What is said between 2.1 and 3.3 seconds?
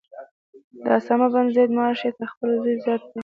تر خپل زوی زیات وټاکه.